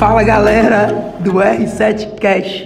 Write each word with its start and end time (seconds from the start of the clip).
Fala 0.00 0.22
galera 0.22 1.14
do 1.20 1.32
R7 1.32 2.18
Cash, 2.18 2.64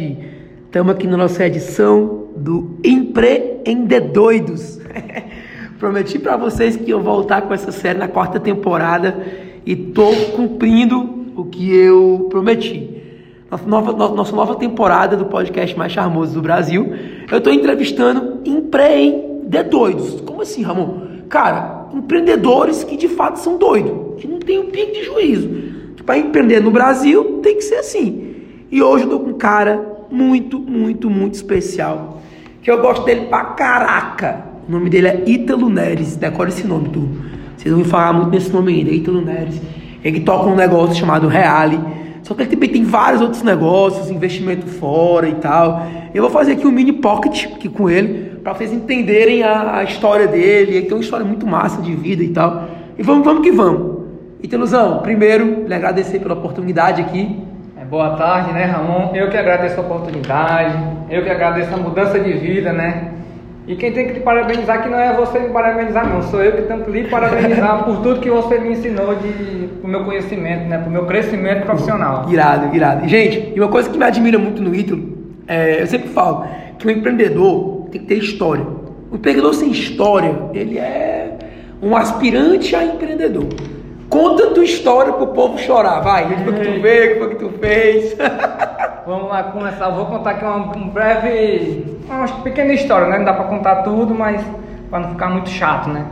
estamos 0.66 0.94
aqui 0.94 1.04
na 1.04 1.16
nossa 1.16 1.44
edição 1.44 2.28
do 2.36 2.78
Empreendedoidos. 2.84 4.78
Prometi 5.80 6.20
para 6.20 6.36
vocês 6.36 6.76
que 6.76 6.88
eu 6.88 7.00
voltar 7.00 7.42
com 7.42 7.52
essa 7.52 7.72
série 7.72 7.98
na 7.98 8.06
quarta 8.06 8.38
temporada 8.38 9.20
e 9.66 9.74
tô 9.74 10.12
cumprindo 10.36 11.32
o 11.34 11.46
que 11.46 11.74
eu 11.74 12.28
prometi. 12.30 13.02
Nossa 13.50 13.66
nova, 13.66 14.14
nossa 14.14 14.36
nova 14.36 14.54
temporada 14.54 15.16
do 15.16 15.26
podcast 15.26 15.76
mais 15.76 15.90
charmoso 15.90 16.34
do 16.34 16.40
Brasil, 16.40 16.94
eu 17.28 17.38
estou 17.38 17.52
entrevistando 17.52 18.42
empreendedores. 18.44 20.20
Como 20.20 20.42
assim, 20.42 20.62
Ramon? 20.62 21.00
Cara, 21.28 21.88
empreendedores 21.92 22.84
que 22.84 22.96
de 22.96 23.08
fato 23.08 23.40
são 23.40 23.58
doidos, 23.58 24.22
que 24.22 24.28
não 24.28 24.38
tem 24.38 24.60
um 24.60 24.70
pico 24.70 24.92
de 24.92 25.02
juízo 25.02 25.63
para 26.02 26.18
empreender 26.18 26.60
no 26.60 26.70
Brasil 26.70 27.40
tem 27.42 27.56
que 27.56 27.62
ser 27.62 27.76
assim. 27.76 28.34
E 28.70 28.82
hoje 28.82 29.04
eu 29.04 29.10
tô 29.10 29.20
com 29.20 29.30
um 29.30 29.38
cara 29.38 29.94
muito, 30.10 30.58
muito, 30.58 31.08
muito 31.08 31.34
especial. 31.34 32.22
Que 32.62 32.70
eu 32.70 32.80
gosto 32.80 33.04
dele 33.04 33.26
pra 33.26 33.44
caraca. 33.44 34.44
O 34.68 34.72
nome 34.72 34.88
dele 34.90 35.08
é 35.08 35.22
Ítalo 35.26 35.68
Neres. 35.68 36.16
Decora 36.16 36.48
esse 36.48 36.66
nome, 36.66 36.88
tu. 36.88 37.08
Vocês 37.56 37.74
vão 37.74 37.84
falar 37.84 38.12
muito 38.12 38.30
nesse 38.30 38.52
nome 38.52 38.74
ainda, 38.74 38.90
Ítalo 38.90 39.20
Neres. 39.20 39.60
Ele 40.02 40.20
toca 40.20 40.48
um 40.48 40.56
negócio 40.56 40.94
chamado 40.96 41.28
Reale. 41.28 41.78
Só 42.22 42.34
que 42.34 42.42
ele 42.42 42.50
também 42.50 42.70
tem 42.70 42.84
vários 42.84 43.20
outros 43.20 43.42
negócios, 43.42 44.10
investimento 44.10 44.66
fora 44.66 45.28
e 45.28 45.34
tal. 45.34 45.86
Eu 46.14 46.22
vou 46.22 46.30
fazer 46.30 46.52
aqui 46.52 46.66
um 46.66 46.72
mini 46.72 46.92
pocket 46.92 47.46
aqui 47.54 47.68
com 47.68 47.88
ele, 47.90 48.38
para 48.42 48.54
vocês 48.54 48.72
entenderem 48.72 49.42
a, 49.42 49.76
a, 49.76 49.84
história 49.84 50.26
dele. 50.26 50.76
Ele 50.76 50.86
tem 50.86 50.94
uma 50.94 51.02
história 51.02 51.24
muito 51.24 51.46
massa 51.46 51.82
de 51.82 51.94
vida 51.94 52.24
e 52.24 52.28
tal. 52.28 52.68
E 52.98 53.02
vamos, 53.02 53.24
vamos 53.24 53.42
que 53.42 53.52
vamos. 53.52 53.93
Teluzão, 54.48 54.98
primeiro, 54.98 55.64
lhe 55.66 55.74
agradecer 55.74 56.18
pela 56.18 56.34
oportunidade 56.34 57.00
aqui. 57.00 57.42
É, 57.80 57.84
boa 57.84 58.16
tarde, 58.16 58.52
né, 58.52 58.64
Ramon? 58.64 59.14
Eu 59.14 59.30
que 59.30 59.36
agradeço 59.36 59.78
a 59.78 59.82
oportunidade, 59.82 60.76
eu 61.10 61.22
que 61.22 61.30
agradeço 61.30 61.74
a 61.74 61.76
mudança 61.76 62.18
de 62.18 62.32
vida, 62.32 62.72
né? 62.72 63.12
E 63.66 63.76
quem 63.76 63.92
tem 63.92 64.06
que 64.06 64.14
te 64.14 64.20
parabenizar 64.20 64.82
que 64.82 64.90
não 64.90 64.98
é 64.98 65.14
você 65.14 65.38
me 65.38 65.48
parabenizar, 65.48 66.06
não. 66.06 66.22
Sou 66.22 66.42
eu 66.42 66.52
que 66.52 66.62
tenho 66.62 66.84
que 66.84 66.90
lhe 66.90 67.04
parabenizar 67.08 67.84
por 67.84 68.02
tudo 68.02 68.20
que 68.20 68.30
você 68.30 68.58
me 68.58 68.72
ensinou 68.72 69.14
de, 69.14 69.68
pro 69.80 69.88
meu 69.88 70.04
conhecimento, 70.04 70.68
né? 70.68 70.76
Pro 70.76 70.90
meu 70.90 71.06
crescimento 71.06 71.64
profissional. 71.64 72.26
Irado, 72.30 72.76
irado. 72.76 73.08
Gente, 73.08 73.52
e 73.56 73.60
uma 73.60 73.70
coisa 73.70 73.88
que 73.88 73.96
me 73.96 74.04
admira 74.04 74.38
muito 74.38 74.62
no 74.62 74.74
Ítalo, 74.74 75.02
é, 75.48 75.80
eu 75.80 75.86
sempre 75.86 76.08
falo 76.08 76.46
que 76.78 76.86
o 76.86 76.90
empreendedor 76.90 77.88
tem 77.90 78.02
que 78.02 78.06
ter 78.06 78.18
história. 78.18 78.66
O 79.10 79.16
empreendedor 79.16 79.54
sem 79.54 79.70
história, 79.70 80.34
ele 80.52 80.78
é 80.78 81.38
um 81.82 81.96
aspirante 81.96 82.76
a 82.76 82.84
empreendedor. 82.84 83.48
Conta 84.14 84.44
a 84.44 84.50
tua 84.52 84.62
história 84.62 85.12
pro 85.12 85.26
povo 85.26 85.58
chorar, 85.58 85.98
vai. 85.98 86.24
O 86.24 86.28
que 86.28 86.44
tu 86.44 86.80
vê, 86.80 87.06
o 87.06 87.12
que 87.12 87.18
foi 87.18 87.28
que 87.30 87.34
tu 87.34 87.48
fez. 87.58 88.16
Vamos 89.04 89.28
lá 89.28 89.42
começar. 89.42 89.86
Eu 89.86 89.96
vou 89.96 90.06
contar 90.06 90.30
aqui 90.30 90.44
uma 90.44 90.76
um 90.76 90.88
breve, 90.88 91.98
uma 92.08 92.28
pequena 92.44 92.72
história, 92.74 93.08
né? 93.08 93.18
Não 93.18 93.24
dá 93.24 93.32
pra 93.32 93.46
contar 93.46 93.82
tudo, 93.82 94.14
mas 94.14 94.40
pra 94.88 95.00
não 95.00 95.10
ficar 95.10 95.30
muito 95.30 95.50
chato, 95.50 95.88
né? 95.88 96.04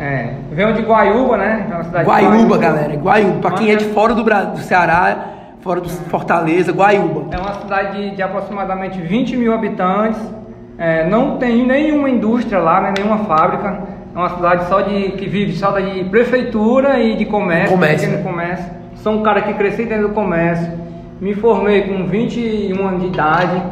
É, 0.00 0.34
venho 0.50 0.74
de 0.74 0.82
Guaiúba, 0.82 1.36
né? 1.36 1.68
É 1.70 1.84
cidade 1.84 2.08
Guaiúba, 2.08 2.32
Guaiúba, 2.32 2.58
galera. 2.58 2.96
Guaiúba. 2.96 3.38
Pra 3.40 3.50
quem 3.52 3.70
é 3.70 3.76
de 3.76 3.84
fora 3.84 4.12
do, 4.12 4.24
Brasil, 4.24 4.50
do 4.50 4.58
Ceará, 4.58 5.16
fora 5.60 5.80
do 5.80 5.88
Fortaleza, 5.88 6.72
Guaiúba. 6.72 7.34
É 7.34 7.38
uma 7.38 7.54
cidade 7.54 8.10
de, 8.10 8.16
de 8.16 8.22
aproximadamente 8.22 9.00
20 9.00 9.36
mil 9.36 9.54
habitantes. 9.54 10.20
É, 10.76 11.08
não 11.08 11.38
tem 11.38 11.64
nenhuma 11.64 12.10
indústria 12.10 12.58
lá, 12.58 12.80
né? 12.80 12.94
nenhuma 12.98 13.18
fábrica. 13.18 13.95
É 14.16 14.18
uma 14.18 14.30
cidade 14.30 14.66
só 14.66 14.80
de 14.80 15.10
que 15.10 15.28
vive 15.28 15.52
só 15.52 15.78
de 15.78 16.04
prefeitura 16.04 16.98
e 16.98 17.16
de 17.16 17.26
comércio, 17.26 17.74
comércio. 17.74 18.08
pequeno 18.08 18.24
comércio. 18.26 18.72
Sou 18.94 19.12
um 19.12 19.22
cara 19.22 19.42
que 19.42 19.52
cresci 19.52 19.84
dentro 19.84 20.08
do 20.08 20.14
comércio. 20.14 20.72
Me 21.20 21.34
formei 21.34 21.82
com 21.82 22.06
21 22.06 22.88
anos 22.88 23.02
de 23.02 23.08
idade 23.08 23.62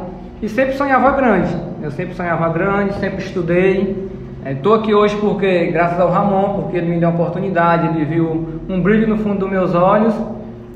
e 0.43 0.49
sempre 0.51 0.75
sonhava 0.75 1.13
grande. 1.13 1.57
Eu 1.83 1.91
sempre 1.91 2.15
sonhava 2.15 2.47
grande, 2.51 2.93
sempre 2.97 3.25
estudei. 3.25 4.11
Estou 4.45 4.77
é, 4.77 4.81
aqui 4.81 4.95
hoje 4.95 5.17
porque, 5.17 5.69
graças 5.69 5.99
ao 5.99 6.11
Ramon, 6.11 6.61
porque 6.61 6.77
ele 6.77 6.91
me 6.91 7.01
deu 7.01 7.09
a 7.09 7.13
oportunidade, 7.13 7.97
ele 7.97 8.05
viu 8.05 8.61
um 8.69 8.83
brilho 8.83 9.09
no 9.09 9.17
fundo 9.17 9.39
dos 9.39 9.51
meus 9.51 9.75
olhos 9.75 10.15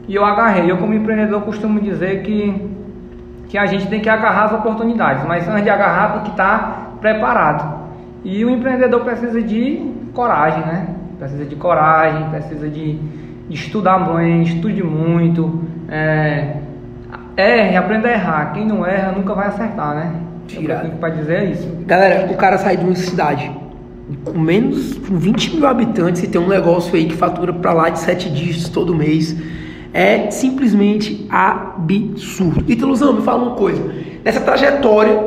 e 0.09 0.15
eu 0.15 0.25
agarrei. 0.25 0.71
Eu, 0.71 0.79
como 0.79 0.95
empreendedor, 0.95 1.43
costumo 1.43 1.79
dizer 1.79 2.23
que, 2.23 2.71
que 3.51 3.59
a 3.59 3.67
gente 3.67 3.87
tem 3.89 4.01
que 4.01 4.09
agarrar 4.09 4.45
as 4.45 4.53
oportunidades, 4.55 5.27
mas 5.27 5.47
antes 5.47 5.65
de 5.65 5.69
agarrar, 5.69 6.13
tem 6.15 6.23
que 6.23 6.31
estar 6.31 6.97
preparado. 7.03 7.78
E 8.25 8.45
o 8.45 8.51
empreendedor 8.51 9.01
precisa 9.05 9.41
de 9.41 9.93
coragem, 10.13 10.61
né? 10.61 10.89
Precisa 11.19 11.45
de 11.45 11.57
coragem, 11.57 12.29
precisa 12.31 12.69
de, 12.69 12.95
de 13.49 13.55
estudar 13.55 13.99
bem, 13.99 14.43
estude 14.43 14.83
muito, 14.83 15.63
é, 15.89 16.57
erre, 17.37 17.77
aprenda 17.77 18.09
a 18.09 18.13
errar. 18.13 18.53
Quem 18.53 18.67
não 18.67 18.85
erra 18.85 19.13
nunca 19.13 19.35
vai 19.35 19.49
acertar, 19.49 19.95
né? 19.95 20.13
Tirado. 20.47 20.89
O 20.89 20.91
que 20.91 20.97
para 20.97 21.11
dizer 21.11 21.35
é 21.35 21.45
isso. 21.47 21.69
Galera, 21.87 22.31
o 22.33 22.37
cara 22.37 22.59
sai 22.59 22.77
de 22.77 22.85
uma 22.85 22.95
cidade 22.95 23.51
com 24.25 24.39
menos, 24.39 24.95
com 24.95 25.17
20 25.17 25.57
mil 25.57 25.67
habitantes 25.67 26.23
e 26.23 26.29
tem 26.29 26.41
um 26.41 26.49
negócio 26.49 26.95
aí 26.95 27.07
que 27.07 27.15
fatura 27.15 27.53
para 27.53 27.73
lá 27.73 27.91
de 27.91 27.99
7 27.99 28.31
dígitos 28.31 28.69
todo 28.69 28.95
mês. 28.95 29.37
É 29.93 30.31
simplesmente 30.31 31.27
absurdo. 31.31 32.65
Italusão, 32.71 33.15
me 33.15 33.23
fala 33.23 33.43
uma 33.43 33.57
coisa. 33.57 33.83
Nessa 34.25 34.41
trajetória 34.41 35.25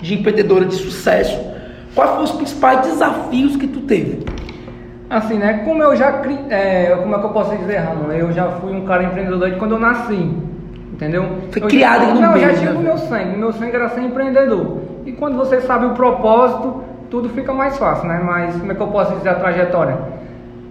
de 0.00 0.14
empreendedora 0.14 0.64
de 0.64 0.74
sucesso, 0.74 1.38
Quais 1.96 2.10
foram 2.10 2.24
os 2.24 2.32
principais 2.32 2.80
desafios 2.82 3.56
que 3.56 3.66
tu 3.66 3.80
teve? 3.80 4.22
Assim, 5.08 5.38
né? 5.38 5.62
Como 5.64 5.82
eu 5.82 5.96
já 5.96 6.22
é, 6.50 6.94
como 6.94 7.14
é 7.14 7.18
que 7.18 7.24
eu 7.24 7.30
posso 7.30 7.56
dizer, 7.56 7.78
Ramon? 7.78 8.12
Eu 8.12 8.30
já 8.32 8.48
fui 8.60 8.70
um 8.76 8.84
cara 8.84 9.04
empreendedor 9.04 9.50
de 9.50 9.56
quando 9.56 9.72
eu 9.72 9.78
nasci. 9.78 10.30
Entendeu? 10.92 11.24
Foi 11.50 11.62
eu 11.62 11.68
criado 11.68 12.06
já, 12.06 12.14
no 12.14 12.20
Não, 12.20 12.36
eu 12.36 12.40
já 12.40 12.54
tinha 12.54 12.72
né? 12.72 12.78
o 12.78 12.82
meu 12.82 12.98
sangue. 12.98 13.38
Meu 13.38 13.52
sangue 13.52 13.74
era 13.74 13.88
ser 13.88 14.02
empreendedor. 14.02 14.82
E 15.06 15.12
quando 15.12 15.36
você 15.36 15.62
sabe 15.62 15.86
o 15.86 15.90
propósito, 15.90 16.84
tudo 17.08 17.30
fica 17.30 17.54
mais 17.54 17.78
fácil, 17.78 18.06
né? 18.08 18.20
Mas 18.22 18.54
como 18.56 18.72
é 18.72 18.74
que 18.74 18.80
eu 18.82 18.88
posso 18.88 19.14
dizer 19.16 19.30
a 19.30 19.34
trajetória? 19.36 19.96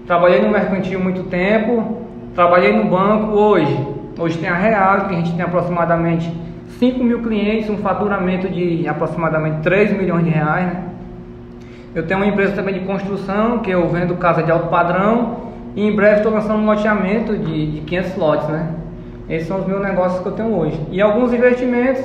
Trabalhei 0.05 0.41
no 0.41 0.51
mercantil 0.51 0.99
muito 0.99 1.23
tempo, 1.23 2.01
trabalhei 2.35 2.71
no 2.71 2.85
banco 2.85 3.31
hoje. 3.31 3.87
Hoje 4.19 4.37
tem 4.37 4.47
a 4.47 4.55
Real, 4.55 5.07
que 5.07 5.15
a 5.15 5.17
gente 5.17 5.33
tem 5.33 5.43
aproximadamente 5.43 6.31
5 6.77 7.03
mil 7.03 7.23
clientes, 7.23 7.67
um 7.67 7.77
faturamento 7.77 8.47
de 8.47 8.87
aproximadamente 8.87 9.61
3 9.61 9.97
milhões 9.97 10.23
de 10.23 10.29
reais, 10.29 10.67
né? 10.67 10.94
Eu 11.95 12.05
tenho 12.05 12.19
uma 12.19 12.27
empresa 12.27 12.51
também 12.51 12.73
de 12.73 12.81
construção, 12.81 13.59
que 13.59 13.71
eu 13.71 13.87
vendo 13.87 14.15
casa 14.15 14.43
de 14.43 14.51
alto 14.51 14.67
padrão. 14.67 15.45
E 15.75 15.87
em 15.87 15.95
breve 15.95 16.17
estou 16.17 16.31
lançando 16.31 16.59
um 16.59 16.65
loteamento 16.65 17.37
de, 17.37 17.71
de 17.71 17.81
500 17.81 18.15
lotes, 18.17 18.47
né? 18.49 18.69
Esses 19.29 19.47
são 19.47 19.59
os 19.59 19.65
meus 19.65 19.81
negócios 19.81 20.21
que 20.21 20.27
eu 20.27 20.33
tenho 20.33 20.53
hoje. 20.53 20.79
E 20.91 21.01
alguns 21.01 21.33
investimentos 21.33 22.03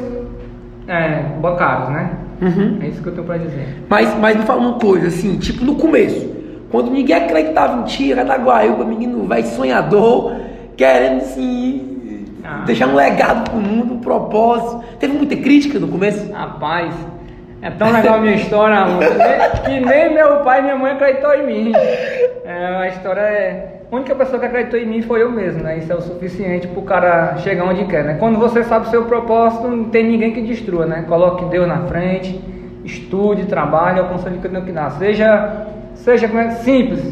é, 0.87 1.23
bancários, 1.41 1.91
né? 1.91 2.11
Uhum. 2.41 2.79
É 2.81 2.87
isso 2.87 3.03
que 3.03 3.09
eu 3.09 3.13
tenho 3.13 3.27
para 3.27 3.39
dizer. 3.39 3.85
Mas, 3.89 4.17
mas 4.19 4.37
me 4.37 4.43
fala 4.45 4.61
uma 4.61 4.79
coisa, 4.79 5.09
assim, 5.09 5.37
tipo 5.39 5.65
no 5.65 5.75
começo, 5.75 6.31
quando 6.71 6.91
ninguém 6.91 7.17
acreditava 7.17 7.81
em 7.81 7.85
ti, 7.85 8.13
era 8.13 8.25
da 8.25 8.37
Guaíba, 8.37 8.85
menino 8.85 9.27
vai 9.27 9.43
sonhador, 9.43 10.33
querendo 10.77 11.19
assim, 11.19 12.25
ah. 12.45 12.63
deixar 12.65 12.87
um 12.87 12.95
legado 12.95 13.51
pro 13.51 13.61
mundo, 13.61 13.95
um 13.95 13.99
propósito. 13.99 14.83
Teve 14.99 15.17
muita 15.17 15.37
crítica 15.37 15.79
no 15.79 15.89
começo? 15.89 16.33
Rapaz, 16.33 16.95
é 17.63 17.71
tão 17.71 17.93
legal 17.93 18.15
a 18.15 18.21
minha 18.21 18.37
história, 18.37 18.77
amor, 18.77 19.05
que 19.65 19.81
nem 19.81 20.15
meu 20.15 20.39
pai 20.39 20.61
e 20.61 20.63
minha 20.63 20.77
mãe 20.77 20.93
acreditou 20.93 21.35
em 21.35 21.47
mim. 21.47 21.73
É, 22.45 22.67
a 22.77 22.89
história 22.89 23.21
é. 23.21 23.81
A 23.93 23.97
única 23.97 24.15
pessoa 24.15 24.39
que 24.39 24.47
acreditou 24.47 24.79
em 24.79 24.87
mim 24.87 25.03
foi 25.03 25.23
eu 25.23 25.31
mesmo, 25.31 25.63
né? 25.63 25.77
Isso 25.79 25.93
é 25.93 25.97
o 25.97 26.01
suficiente 26.01 26.67
pro 26.69 26.83
cara 26.83 27.37
chegar 27.39 27.65
onde 27.65 27.85
quer, 27.85 28.05
né? 28.05 28.17
Quando 28.19 28.39
você 28.39 28.63
sabe 28.65 28.87
o 28.87 28.91
seu 28.91 29.05
propósito, 29.05 29.69
não 29.69 29.85
tem 29.85 30.07
ninguém 30.07 30.33
que 30.33 30.41
destrua, 30.41 30.87
né? 30.87 31.05
Coloque 31.07 31.45
Deus 31.47 31.67
na 31.67 31.81
frente, 31.81 32.41
estude, 32.85 33.45
trabalhe, 33.47 33.99
é 33.99 34.03
o 34.03 34.09
conselho 34.09 34.39
que 34.39 34.47
eu 34.47 34.51
tenho 34.51 34.65
que 34.65 34.73
dar. 34.73 34.91
Seja, 34.93 35.67
seja 35.97 36.29
como 36.29 36.41
é, 36.41 36.51
simples, 36.51 37.03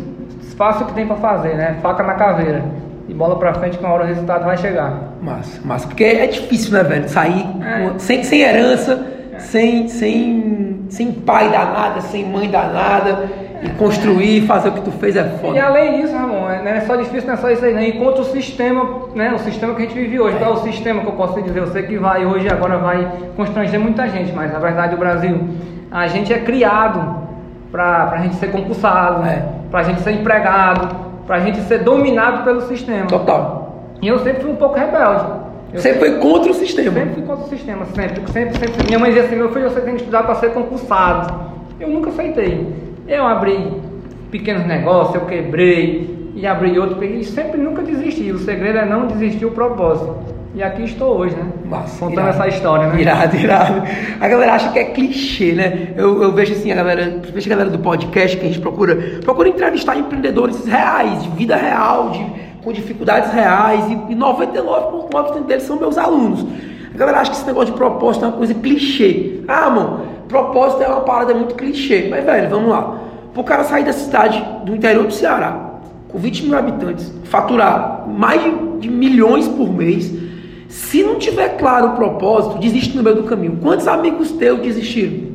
faça 0.56 0.84
o 0.84 0.87
que 0.87 0.94
tem 0.94 1.06
para 1.06 1.17
fazer, 1.17 1.56
né? 1.56 1.76
Faca 1.82 2.02
na 2.02 2.14
caveira. 2.14 2.62
E 3.08 3.12
bola 3.12 3.38
pra 3.38 3.55
frente 3.55 3.76
que 3.76 3.84
uma 3.84 3.93
hora 3.93 4.05
o 4.05 4.06
resultado 4.06 4.44
vai 4.44 4.56
chegar. 4.56 5.14
Massa, 5.20 5.61
massa. 5.64 5.88
Porque 5.88 6.05
é 6.05 6.26
difícil, 6.26 6.73
né, 6.73 6.84
velho? 6.84 7.08
Sair 7.08 7.44
é. 7.62 7.99
sem, 7.99 8.23
sem 8.23 8.43
herança 8.43 9.07
sem, 9.38 9.88
sem, 9.88 10.87
sem 10.88 11.12
pai 11.12 11.50
danada, 11.50 12.00
sem 12.00 12.25
mãe 12.25 12.49
danada, 12.49 13.29
e 13.62 13.69
construir, 13.70 14.46
fazer 14.46 14.69
o 14.69 14.73
que 14.73 14.82
tu 14.82 14.93
fez 14.93 15.17
é 15.17 15.25
foda. 15.25 15.56
E 15.56 15.61
além 15.61 16.00
disso, 16.00 16.14
Ramon, 16.14 16.49
é, 16.49 16.62
não 16.62 16.70
é 16.70 16.81
só 16.82 16.94
difícil, 16.96 17.26
não 17.26 17.35
é 17.35 17.37
só 17.37 17.50
isso 17.50 17.64
aí, 17.64 17.75
né? 17.75 17.88
Enquanto 17.88 18.20
o 18.20 18.25
sistema, 18.25 19.08
né? 19.14 19.32
O 19.35 19.38
sistema 19.38 19.75
que 19.75 19.82
a 19.82 19.85
gente 19.85 19.94
vive 19.94 20.20
hoje, 20.20 20.37
é. 20.37 20.38
qual 20.38 20.52
é 20.52 20.55
o 20.55 20.58
sistema 20.58 21.00
que 21.00 21.08
eu 21.08 21.12
posso 21.12 21.43
dizer? 21.43 21.58
Eu 21.58 21.67
sei 21.69 21.82
que 21.82 21.99
vai 21.99 22.25
hoje, 22.25 22.49
agora 22.49 22.79
vai 22.79 23.11
constranger 23.37 23.81
muita 23.81 24.08
gente, 24.08 24.32
mas 24.32 24.52
na 24.52 24.58
verdade 24.58 24.94
o 24.94 24.99
Brasil, 24.99 25.40
a 25.90 26.06
gente 26.06 26.32
é 26.32 26.38
criado 26.38 27.26
para 27.73 28.11
a 28.12 28.19
gente 28.19 28.37
ser 28.37 28.52
concursado, 28.52 29.26
é. 29.26 29.44
para 29.70 29.81
a 29.81 29.82
gente 29.82 30.00
ser 30.02 30.12
empregado, 30.12 30.94
para 31.26 31.37
a 31.37 31.40
gente 31.40 31.61
ser 31.62 31.79
dominado 31.79 32.44
pelo 32.44 32.62
sistema. 32.62 33.06
Total. 33.06 33.87
E 34.00 34.06
eu 34.06 34.20
sempre 34.20 34.43
fui 34.43 34.52
um 34.52 34.56
pouco 34.56 34.79
rebelde. 34.79 35.48
Eu 35.73 35.81
sempre 35.81 35.99
foi 35.99 36.19
contra 36.19 36.50
o 36.50 36.55
sistema. 36.55 36.93
Sempre 36.93 37.15
fui 37.15 37.23
contra 37.23 37.44
o 37.44 37.49
sistema, 37.49 37.85
sempre, 37.87 38.32
sempre, 38.32 38.59
sempre. 38.59 38.87
Minha 38.87 38.99
mãe 38.99 39.11
dizia 39.11 39.25
assim, 39.25 39.37
meu 39.37 39.53
filho, 39.53 39.69
você 39.69 39.81
tem 39.81 39.94
que 39.94 40.00
estudar 40.00 40.23
para 40.23 40.35
ser 40.37 40.53
concursado. 40.53 41.49
Eu 41.79 41.88
nunca 41.88 42.11
aceitei. 42.11 42.67
Eu 43.06 43.26
abri 43.26 43.73
pequenos 44.31 44.67
negócios, 44.67 45.15
eu 45.15 45.23
quebrei. 45.23 46.17
e 46.35 46.47
abrir 46.47 46.79
outro, 46.79 47.03
e 47.03 47.25
sempre 47.25 47.61
nunca 47.61 47.82
desistir. 47.82 48.31
O 48.32 48.38
segredo 48.38 48.79
é 48.79 48.85
não 48.85 49.06
desistir 49.09 49.44
o 49.44 49.50
propósito. 49.50 50.17
E 50.55 50.62
aqui 50.62 50.85
estou 50.85 51.19
hoje, 51.19 51.37
né? 51.37 51.44
Massa, 51.67 51.99
Contando 51.99 52.25
irado. 52.25 52.31
essa 52.31 52.49
história, 52.49 52.87
né? 52.88 53.00
Irado, 53.00 53.37
irado. 53.37 53.82
A 54.21 54.29
galera 54.29 54.55
acha 54.55 54.73
que 54.73 54.79
é 54.79 54.85
clichê, 54.85 55.53
né? 55.53 55.88
Eu, 55.97 56.23
eu 56.23 56.32
vejo 56.32 56.53
assim, 56.53 56.73
a 56.73 56.75
galera, 56.75 57.03
principalmente 57.06 57.47
a 57.47 57.50
galera 57.50 57.71
do 57.71 57.79
podcast, 57.79 58.37
que 58.37 58.44
a 58.44 58.49
gente 58.49 58.61
procura, 58.61 58.97
procura 59.23 59.49
entrevistar 59.49 59.97
empreendedores 59.97 60.64
reais, 60.64 61.23
de 61.23 61.31
vida 61.31 61.55
real, 61.56 62.11
de, 62.11 62.25
com 62.62 62.72
dificuldades 62.72 63.32
reais, 63.32 63.84
e, 63.88 64.12
e 64.12 64.16
99,9% 64.16 65.44
deles 65.44 65.64
são 65.64 65.78
meus 65.78 65.96
alunos. 65.96 66.44
A 66.94 66.99
galera 66.99 67.20
acha 67.20 67.31
que 67.31 67.37
esse 67.37 67.46
negócio 67.46 67.72
de 67.72 67.78
propósito 67.78 68.25
é 68.25 68.28
uma 68.28 68.37
coisa 68.37 68.55
clichê. 68.55 69.40
Ah, 69.46 69.70
mano, 69.70 70.00
propósito 70.28 70.82
é 70.82 70.88
uma 70.88 71.00
parada 71.00 71.34
muito 71.34 71.55
clichê. 71.55 72.08
Mas, 72.10 72.25
velho, 72.25 72.50
vamos 72.50 72.70
lá. 72.70 72.99
Pro 73.32 73.44
cara 73.44 73.64
sair 73.64 73.84
da 73.84 73.93
cidade 73.93 74.44
do 74.64 74.75
interior 74.75 75.06
do 75.06 75.12
Ceará, 75.12 75.81
com 76.08 76.19
20 76.19 76.44
mil 76.46 76.58
habitantes, 76.58 77.12
faturar 77.25 78.06
mais 78.08 78.43
de, 78.43 78.50
de 78.81 78.90
milhões 78.90 79.46
por 79.46 79.72
mês, 79.72 80.12
se 80.69 81.02
não 81.02 81.16
tiver 81.16 81.56
claro 81.56 81.88
o 81.88 81.96
propósito, 81.96 82.58
desiste 82.58 82.96
no 82.96 83.02
meio 83.02 83.16
do 83.16 83.22
caminho. 83.25 83.58
Quantos 83.62 83.87
amigos 83.88 84.32
teus 84.32 84.61
desistiram? 84.61 85.28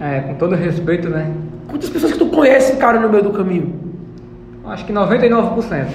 É, 0.00 0.20
com 0.20 0.34
todo 0.34 0.54
respeito, 0.54 1.08
né? 1.08 1.32
Quantas 1.68 1.88
pessoas 1.88 2.12
que 2.12 2.18
tu 2.18 2.26
conhece, 2.26 2.76
cara, 2.76 2.98
no 2.98 3.08
meio 3.08 3.22
do 3.22 3.30
caminho? 3.30 3.85
Acho 4.66 4.84
que 4.84 4.92
99%. 4.92 5.86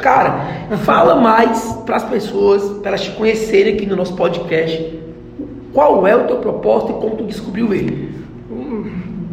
Cara, 0.00 0.40
fala 0.84 1.16
mais 1.16 1.72
para 1.84 1.96
as 1.96 2.04
pessoas, 2.04 2.62
para 2.78 2.90
elas 2.90 3.02
te 3.02 3.10
conhecerem 3.12 3.74
aqui 3.74 3.86
no 3.86 3.96
nosso 3.96 4.14
podcast. 4.14 4.98
Qual 5.72 6.06
é 6.06 6.14
o 6.14 6.26
teu 6.26 6.36
propósito 6.36 6.92
e 6.92 7.00
como 7.00 7.16
tu 7.16 7.24
descobriu 7.24 7.74
ele? 7.74 8.14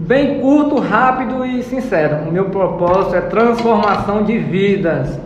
Bem 0.07 0.39
curto, 0.39 0.79
rápido 0.79 1.45
e 1.45 1.63
sincero. 1.63 2.27
O 2.27 2.31
meu 2.31 2.45
propósito 2.45 3.15
é 3.15 3.21
transformação 3.21 4.23
de 4.23 4.37
vidas. 4.37 5.19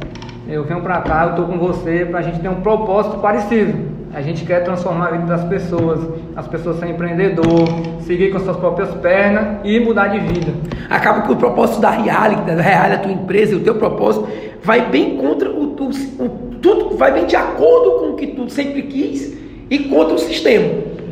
Eu 0.47 0.63
venho 0.63 0.81
pra 0.81 1.01
cá, 1.01 1.27
eu 1.27 1.35
tô 1.35 1.43
com 1.43 1.57
você 1.57 2.05
pra 2.05 2.21
gente 2.21 2.39
ter 2.39 2.49
um 2.49 2.61
propósito 2.61 3.19
parecido. 3.19 3.90
A 4.13 4.21
gente 4.21 4.43
quer 4.43 4.63
transformar 4.63 5.07
a 5.07 5.11
vida 5.11 5.25
das 5.25 5.43
pessoas, 5.45 5.99
as 6.35 6.45
pessoas 6.47 6.77
serem 6.79 6.93
empreendedor, 6.93 7.65
seguir 8.01 8.31
com 8.31 8.39
suas 8.39 8.57
próprias 8.57 8.89
pernas 8.95 9.59
e 9.63 9.79
mudar 9.79 10.07
de 10.07 10.19
vida. 10.19 10.51
Acaba 10.89 11.21
que 11.21 11.31
o 11.31 11.35
propósito 11.37 11.79
da 11.79 11.91
Reality, 11.91 12.41
da 12.41 12.61
Reality, 12.61 12.95
a 12.95 12.99
tua 12.99 13.11
empresa 13.11 13.53
e 13.53 13.55
o 13.55 13.61
teu 13.61 13.75
propósito 13.75 14.27
vai 14.61 14.89
bem 14.89 15.17
contra 15.17 15.49
o, 15.49 15.63
o, 15.63 16.23
o 16.25 16.29
tudo, 16.61 16.97
vai 16.97 17.13
bem 17.13 17.25
de 17.25 17.37
acordo 17.37 17.99
com 17.99 18.05
o 18.11 18.15
que 18.15 18.27
tu 18.27 18.49
sempre 18.49 18.81
quis 18.83 19.37
e 19.69 19.79
contra 19.79 20.15
o 20.15 20.19
sistema. 20.19 20.67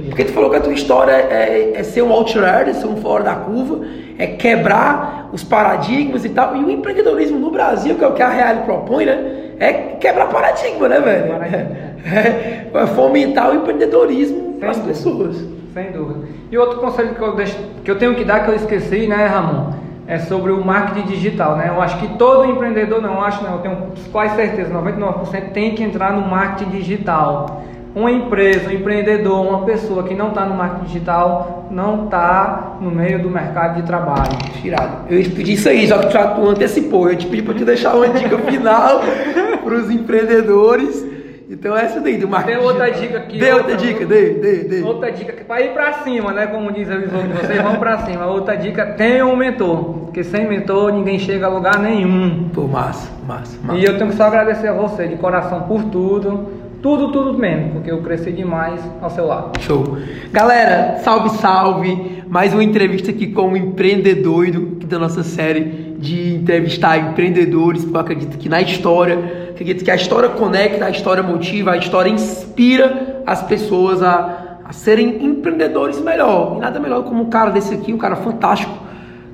Porque 0.10 0.26
tu 0.26 0.34
falou 0.34 0.50
que 0.50 0.58
a 0.58 0.62
tua 0.62 0.74
história 0.74 1.12
é, 1.12 1.74
é 1.76 1.84
ser 1.84 2.02
um 2.02 2.12
outlier, 2.12 2.74
ser 2.74 2.88
um 2.88 2.98
fora 2.98 3.24
da 3.24 3.36
curva, 3.36 3.86
é 4.18 4.28
quebrar 4.28 5.30
os 5.32 5.44
paradigmas 5.44 6.26
e 6.26 6.30
tal. 6.30 6.58
E 6.58 6.64
o 6.64 6.70
empreendedorismo 6.70 7.40
no 7.40 7.50
Brasil, 7.50 7.96
que 7.96 8.04
é 8.04 8.08
o 8.08 8.14
que 8.14 8.22
a 8.22 8.30
Real 8.30 8.64
propõe, 8.64 9.06
né? 9.06 9.49
É 9.60 9.74
quebrar 10.00 10.28
paradigma, 10.30 10.88
né, 10.88 11.00
velho? 11.00 11.34
É, 11.34 12.68
é 12.74 12.88
fomentar 12.88 13.52
o 13.52 13.56
empreendedorismo 13.56 14.54
para 14.54 14.72
as 14.72 14.78
pessoas. 14.80 15.36
Sem 15.74 15.92
dúvida. 15.92 16.28
E 16.52 16.58
outro 16.58 16.80
conselho 16.80 17.14
que 17.14 17.22
eu, 17.22 17.36
deixo, 17.36 17.58
que 17.84 17.92
eu 17.92 17.98
tenho 17.98 18.16
que 18.16 18.24
dar, 18.24 18.44
que 18.44 18.50
eu 18.52 18.56
esqueci, 18.56 19.08
né, 19.08 19.26
Ramon? 19.28 19.74
É 20.08 20.18
sobre 20.18 20.52
o 20.52 20.66
marketing 20.66 21.06
digital, 21.08 21.56
né? 21.56 21.68
Eu 21.70 21.80
acho 21.80 22.00
que 22.00 22.08
todo 22.18 22.50
empreendedor, 22.50 23.00
não 23.00 23.22
acho 23.22 23.44
não, 23.44 23.54
eu 23.54 23.60
tenho 23.60 23.78
quase 24.12 24.36
certeza, 24.36 24.74
99% 24.74 25.52
tem 25.54 25.76
que 25.76 25.84
entrar 25.84 26.14
no 26.14 26.28
marketing 26.28 26.72
digital. 26.72 27.62
Uma 27.96 28.12
empresa, 28.12 28.70
um 28.70 28.74
empreendedor, 28.74 29.46
uma 29.46 29.66
pessoa 29.66 30.04
que 30.04 30.16
não 30.16 30.30
está 30.30 30.46
no 30.46 30.56
marketing 30.56 30.86
digital, 30.86 31.68
não 31.70 32.06
está 32.06 32.78
no 32.82 32.90
meio 32.90 33.22
do 33.22 33.30
mercado 33.30 33.76
de 33.76 33.84
trabalho. 33.84 34.30
Tirado. 34.62 35.06
Eu 35.10 35.18
pedir 35.32 35.54
isso 35.54 35.70
aí, 35.70 35.86
já 35.86 36.00
que 36.00 36.08
tu- 36.08 36.50
antecipou. 36.50 37.10
Eu 37.10 37.16
te 37.16 37.28
pedir 37.28 37.44
para 37.44 37.54
te 37.54 37.66
deixar 37.66 37.96
uma 37.96 38.08
dica 38.10 38.38
final 38.40 39.02
para 39.64 39.76
os 39.76 39.90
empreendedores. 39.92 41.06
Então 41.52 41.76
essa 41.76 42.00
daí 42.00 42.16
do 42.18 42.28
marketing. 42.28 42.58
Tem 42.60 42.66
outra 42.68 42.90
dica 42.92 43.18
aqui, 43.18 43.40
Dê 43.40 43.52
outra 43.52 43.72
outra- 43.72 43.78
dica, 43.88 44.06
dê, 44.06 44.30
dê, 44.36 44.56
dê. 44.66 44.84
Outra 44.84 45.12
dica 45.12 45.34
que 45.34 45.44
para 45.44 45.62
ir 45.62 45.74
para 45.74 45.94
cima, 46.04 46.32
né? 46.32 46.46
Como 46.46 46.72
diz 46.72 46.90
a 46.92 46.96
visão 46.98 47.22
de 47.28 47.34
vocês, 47.34 47.60
vão 47.62 47.76
para 47.78 47.98
cima. 48.06 48.28
Outra 48.28 48.56
dica, 48.56 48.86
tenha 48.86 49.26
um 49.26 49.36
mentor, 49.36 49.78
porque 50.06 50.24
sem 50.24 50.48
mentor 50.48 50.94
ninguém 50.94 51.18
chega 51.18 51.48
a 51.48 51.50
lugar 51.50 51.80
nenhum. 51.80 52.50
Pô, 52.54 52.68
massa, 52.68 53.10
massa, 53.28 53.58
massa. 53.64 53.80
E 53.80 53.84
eu 53.84 53.98
tenho 53.98 54.12
que 54.12 54.16
só 54.16 54.26
agradecer 54.26 54.68
a 54.68 54.74
você 54.74 55.08
de 55.08 55.16
coração 55.16 55.62
por 55.64 55.86
tudo, 55.86 56.50
tudo, 56.84 57.12
tudo 57.12 57.36
mesmo, 57.36 57.72
porque 57.72 57.90
eu 57.92 57.98
cresci 58.04 58.32
demais 58.32 58.80
ao 59.02 59.10
seu 59.10 59.26
lado. 59.26 59.60
Show. 59.60 59.98
Galera, 60.32 61.00
salve, 61.00 61.30
salve. 61.38 62.20
Mais 62.28 62.54
uma 62.54 62.64
entrevista 62.64 63.10
aqui 63.10 63.26
com 63.26 63.54
o 63.54 63.58
Empreendedoido, 63.58 64.74
aqui 64.78 64.86
da 64.86 65.00
nossa 65.00 65.24
série 65.24 65.89
de 66.00 66.36
entrevistar 66.36 66.98
empreendedores. 66.98 67.84
Eu 67.84 68.00
acredito 68.00 68.38
que 68.38 68.48
na 68.48 68.62
história, 68.62 69.50
acredito 69.50 69.84
que 69.84 69.92
a 69.92 69.96
história 69.96 70.30
conecta, 70.30 70.86
a 70.86 70.90
história 70.90 71.22
motiva, 71.22 71.72
a 71.72 71.78
história 71.78 72.10
inspira 72.10 73.22
as 73.28 73.44
pessoas 73.44 74.02
a, 74.02 74.60
a 74.64 74.72
serem 74.72 75.24
empreendedores 75.26 76.00
melhor. 76.00 76.56
E 76.58 76.60
nada 76.62 76.80
melhor 76.80 77.04
como 77.04 77.24
um 77.24 77.30
cara 77.30 77.52
desse 77.52 77.74
aqui, 77.74 77.94
um 77.94 77.98
cara 77.98 78.16
fantástico, 78.16 78.74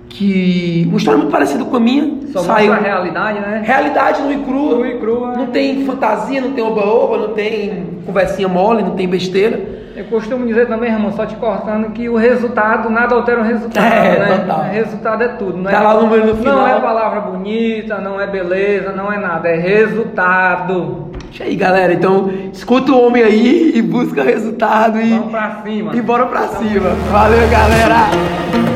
que 0.09 0.85
uma 0.87 0.97
história 0.97 1.19
muito 1.19 1.31
parecida 1.31 1.63
com 1.63 1.75
a 1.75 1.79
minha. 1.79 2.24
Só 2.41 2.53
saiu 2.53 2.73
a 2.73 2.77
realidade, 2.77 3.39
né? 3.39 3.61
realidade 3.65 4.21
nua 4.21 4.33
e 4.33 4.37
crua. 4.39 4.75
Nua 4.75 4.87
e 4.87 4.99
crua, 4.99 5.27
Não 5.31 5.45
né? 5.45 5.49
tem 5.53 5.85
fantasia, 5.85 6.41
não 6.41 6.51
tem 6.51 6.63
oba-oba, 6.63 7.17
não 7.17 7.29
tem 7.29 7.99
conversinha 8.05 8.47
mole, 8.47 8.83
não 8.83 8.91
tem 8.91 9.07
besteira. 9.07 9.75
Eu 9.95 10.03
costumo 10.05 10.45
dizer 10.45 10.67
também, 10.67 10.89
Ramon, 10.91 11.13
só 11.13 11.25
te 11.25 11.35
cortando, 11.35 11.91
que 11.93 12.09
o 12.09 12.17
resultado, 12.17 12.89
nada 12.89 13.15
altera 13.15 13.39
o 13.39 13.43
resultado, 13.45 13.85
É, 13.85 14.19
né? 14.19 14.37
total. 14.39 14.63
Resultado 14.63 15.23
é 15.23 15.27
tudo. 15.29 15.57
Não 15.57 15.71
Tá 15.71 15.77
é, 15.77 15.79
lá 15.79 15.95
o 15.97 16.01
número 16.01 16.25
no 16.27 16.35
final. 16.35 16.55
Não 16.57 16.67
é 16.67 16.79
palavra 16.81 17.21
bonita, 17.21 17.97
não 17.99 18.19
é 18.19 18.27
beleza, 18.27 18.91
não 18.91 19.09
é 19.09 19.17
nada, 19.17 19.47
é 19.47 19.55
resultado. 19.55 21.11
Isso 21.31 21.41
aí, 21.43 21.55
galera. 21.55 21.93
Então, 21.93 22.29
escuta 22.51 22.91
o 22.91 23.07
homem 23.07 23.23
aí 23.23 23.71
e 23.75 23.81
busca 23.81 24.21
resultado 24.21 24.99
e, 24.99 25.11
Vamos 25.11 25.31
pra 25.31 25.61
cima. 25.63 25.95
e 25.95 26.01
bora 26.01 26.25
pra 26.25 26.41
cima. 26.49 26.89
Valeu, 27.09 27.47
galera! 27.49 28.74